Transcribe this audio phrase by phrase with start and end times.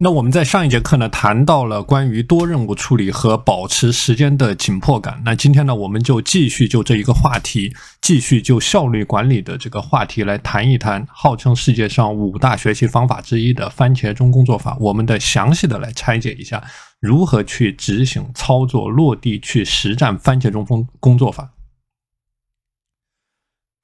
[0.00, 5.20] 那我们在上一节课呢谈到了关于多任务处理和保持时间的紧迫感。
[5.24, 14.76] 那今天呢，我们就继续就这一个话题，继续就效率管理的这个话题来谈一谈，号称世界上五大学习方法之一的番茄钟工作法。
[14.78, 16.62] 我们的详细的来拆解一下，
[17.00, 21.50] 如何去执行、操作、落地去实战番茄钟工工作法。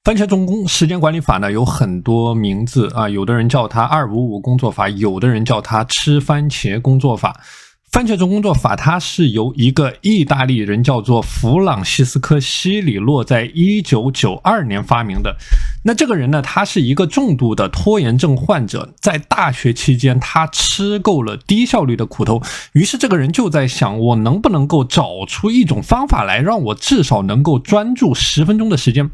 [0.04, 7.40] 番茄钟工时间管理法呢有很多名字啊，有的人叫它二五五工作法，有的人叫它吃番茄工作法。
[7.90, 15.34] 番茄钟工作法它是由一个意大利人叫做弗朗西斯科西里洛在一九九二年发明的。
[15.86, 22.42] 那这个人呢，他是一个重度的拖延症患者，在大学期间他吃够了低效率的苦头，
[22.74, 29.10] 于是这个人就在想，我能不能够找出一种方法来，让我至少能够专注十分钟的时间。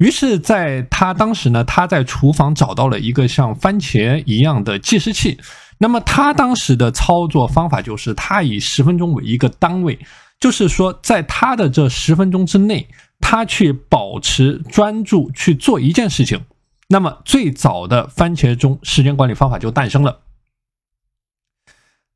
[0.00, 5.38] 于是，在他当时呢，他在厨房找到了一个像番茄一样的计时器。
[5.76, 9.98] 那么他当时的操作方法就是，他以十分钟为一个单位，
[10.40, 12.88] 就是说，在他的这十分钟之内，
[13.20, 16.40] 他去保持专注去做一件事情。
[16.88, 20.20] 那么最早的番茄钟时间管理方法就诞生了。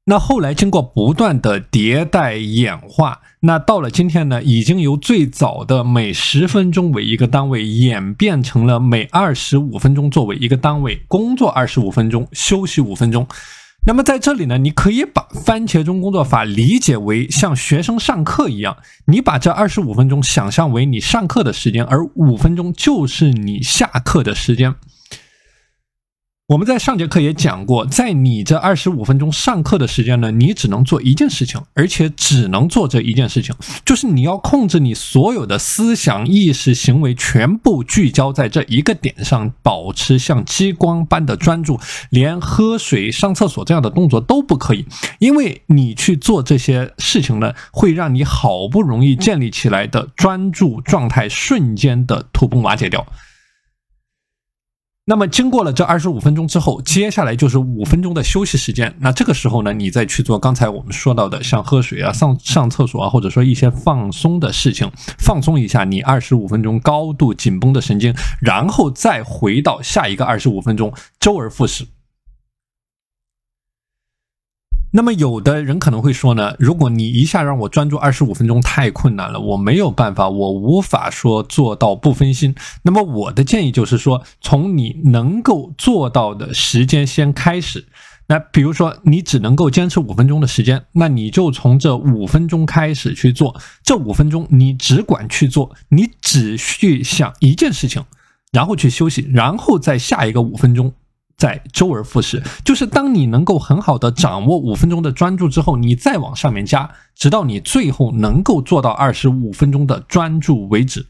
[0.07, 13.27] 那后来经过不断的迭代演化，那到了今天呢，已经由最早的每十分钟为一个单位，演变成了每二十五分钟作为一个单位，工作二十五分钟，休息五分钟。
[13.87, 24.75] 那么在这里呢，你可以把番茄钟工作法理解为像学生上课一样，你把这二十五分钟想象为你上课的时间，而五分钟就是你下课的时间。
[26.47, 44.85] 我们在上节课也讲过，在你这二十五分钟上课的时间呢，你只能做一件事情，而且只能做这一件事情，就是你要控制你所有的思想、意识、行为，全部聚焦在这一个点上，保持像激光般的专注，连喝水、上厕所这样的动作都不可以，
[45.21, 53.07] 因为你去做这些事情呢，会让你好不容易建立起来的专注状态瞬间的土崩瓦解掉。
[55.07, 58.97] 那么经过了这二十五分钟之后，接下来就是五分钟的休息时间。
[59.01, 71.87] 那这个时候呢，你再去做刚才我们说到的，像喝水啊、上上厕所啊，或者说一些放松的事情，放松一下你二十五分钟高度紧绷的神经，然后再回到下一个二十五分钟，周而复始。
[74.97, 82.55] 那么有的人可能会说呢，如果你一下让我专注二十五分钟太困难了，我没有办法，我无法说做到不分心。
[82.83, 87.89] 那么我的建议就是说，从你能够做到的时间先开始。
[88.29, 93.61] 那比如说你只能够坚持五分钟的时间，那你就从这五分钟开始去做。
[93.83, 98.05] 这五分钟你只管去做，你只去想一件事情，
[98.53, 100.93] 然后去休息，然后再下一个五分钟。
[101.37, 111.07] 在周而复始，就是当你能够很好的掌握五分钟的专注之后，你再往上面加，直到你最后能够做到二十五分钟的专注为止。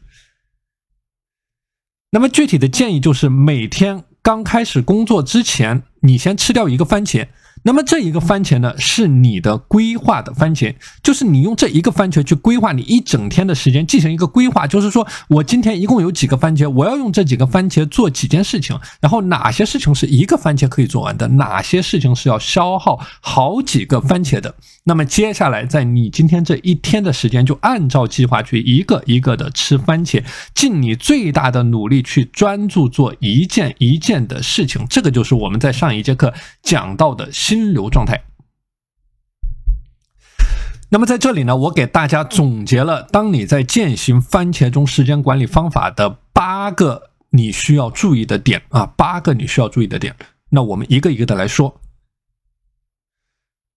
[2.11, 7.27] 那么具体的建议就是，每天刚开始工作之前，你先吃掉一个番茄。
[7.67, 24.53] 那么这一个番茄呢，是你的规划的番茄，就是你用这一个番茄去规划你一整天的时间，进行一个规划，就是说我今天一共有几个番茄，我要用这几个番茄做几件事情，然后哪些事情是一个番茄可以做完的，哪些事情是要消耗好几个番茄的。
[24.83, 30.23] 那么接下来在你今天这一天的时间，就按照计划去一个一个的吃番茄，
[30.53, 34.85] 尽你最大的努力去专注做一件一件的事情。
[34.87, 36.31] 这个就是我们在上一节课
[36.61, 37.27] 讲到的。
[37.55, 38.21] 心流状态。
[40.89, 50.13] 那么在这里呢，我给大家总结了，当你在践行番茄钟时间管理方法的八个你需要注意的点啊，八个你需要注意的点。
[50.49, 51.79] 那我们一个一个的来说。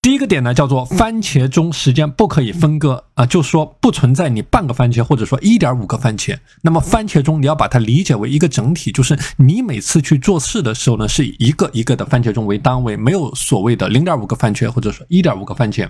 [0.09, 6.39] 第一个点呢，叫做番茄钟时间不可以分割啊，就说不存在你半个番茄或者说一点五个番茄。
[6.63, 15.87] 那么番茄钟你要把它理解为一个整体，就是你每次去做事的时候呢，是以一个一个的番茄钟为单位，没有所谓的零点五个番茄或者说一点五个番茄。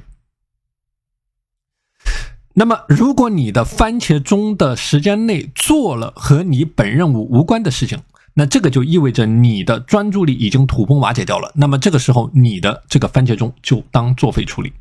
[2.55, 8.00] 那么如果你的番茄钟的时间内做了和你本任务无关的事情。
[8.38, 11.50] 那这个就意味着你的专注力已经土崩瓦解掉了。
[11.56, 14.73] 那么这个时候，你的这个番茄钟就当作废处理。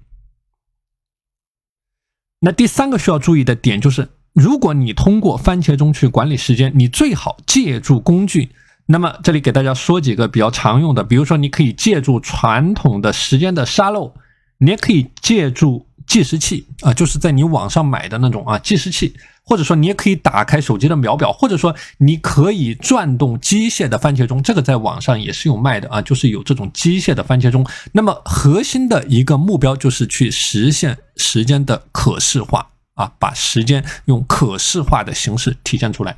[2.39, 8.49] 那第三个需要注意的点就是，如果你通过番茄钟去管理时间，你最好借助工具。
[8.85, 14.13] 那么这里给大家说几个比较常用的，比如说你可以借助传统的时间的沙漏，
[14.59, 19.15] 你也可以借助计时器啊，就是在你网上买的那种啊计时器。
[19.47, 27.65] 或者说你也可以打开手机的秒表，或者说你可以转动机械的番茄钟，这个在网上也是有卖的啊，就是有这种机械的番茄钟。
[27.93, 36.17] 那么核心的一个目标就是去实现时间的可视化啊，把时间用可视化的形式体现出来。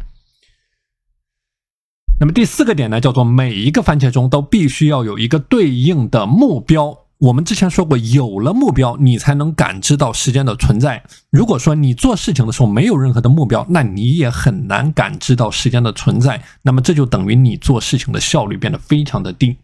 [2.19, 7.05] 那么第四个点呢，叫做每一个番茄钟都必须要有一个对应的目标。
[7.19, 11.04] 我们之前说过，有了目标，你才能感知到时间的存在。
[11.30, 16.42] 如果说你做事情的时候没有任何的目标，那你也很难感知到时间的存在。
[16.62, 19.57] 那么这就等于你做事情的效率变得非常的低。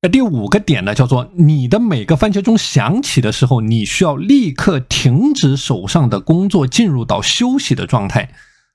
[0.00, 8.30] 那第五个点呢，叫做你的每个番茄钟响起的时候，你需要立刻停止手上的工作，进入到休息的状态。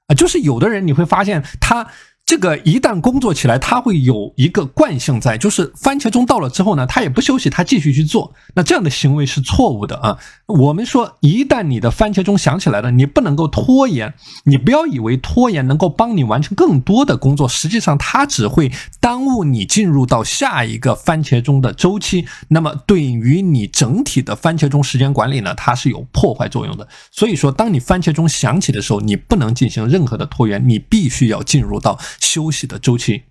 [0.05, 1.87] 啊，就是有的人你会发现他。
[2.27, 8.33] 这个一旦工作起来，他会有一个惯性在，就是番茄钟到了之后呢，他也不休息，他继续去做。
[8.53, 10.17] 那这样的行为是错误的啊！
[10.45, 14.13] 我们说，一旦你的番茄钟响起来了，你不能够拖延，
[14.43, 18.69] 你不要以为拖延能够帮你完成更多的工作，实际上它只会
[18.99, 22.25] 耽误你进入到下一个番茄钟的周期。
[22.49, 26.85] 那么对于你整体的番茄钟时间管理呢，它是有破坏作用的。
[27.09, 31.97] 所以说，当你番茄钟响起的时候，你不能进行任何的拖延，你必须要进入到。
[32.19, 33.23] 休息的周期。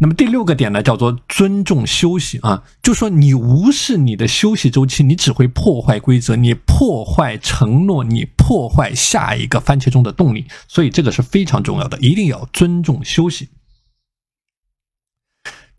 [0.00, 10.46] 那么第六个点呢，叫做尊重休息啊，就说你无视你的休息周期，你只会破坏规则，你破坏承诺，你破坏下一个番茄钟的动力。
[10.68, 13.48] 所以这个是非常重要的，一定要尊重休息。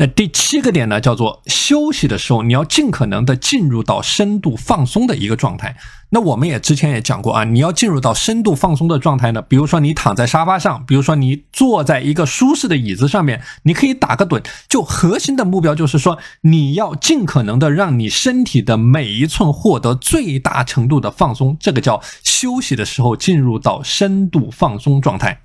[0.01, 5.75] 那第七个点呢，叫做休息的时候，你要尽可能的进入到深度放松的一个状态。
[6.11, 14.41] 那我们也之前也讲过啊，你要进入到深度放松的状态呢，比如说你躺在沙发上，比如说你坐在一个舒适的椅子上面，你可以打个盹。
[14.69, 25.41] 就核心的目标就是说，你要尽可能的让你身体的每一寸获得最大程度的放松，这个叫休息的时候进入到深度放松状态。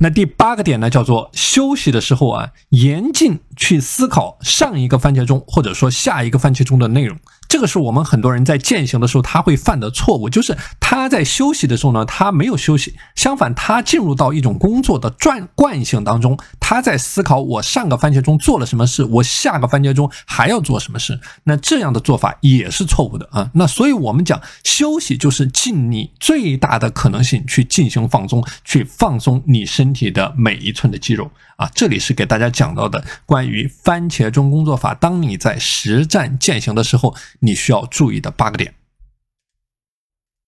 [0.00, 7.18] 那第八个点呢，叫做休息的时候啊，严禁去思考上一个番茄钟或者说下一个番茄钟的内容。
[7.48, 21.18] 这个是我们很多人在践行的时候他会犯的错误，就是他在休息的时候呢，他没有休息，相反，他进入到一种工作的转惯性当中，他在思考我上个番茄钟做了什么事，我下个番茄钟还要做什么事。
[21.44, 23.50] 那这样的做法也是错误的啊。
[23.54, 31.66] 那所以我们讲休息就是尽你最大的可能性去进行放松，去放松你身体的每一寸的肌肉啊。
[31.74, 37.16] 这里是给大家讲到的关于番茄钟工作法，当你在实战践行的时候。
[37.40, 38.77] 你需要注意的八个点。